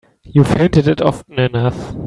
[0.23, 1.93] You've hinted it often enough.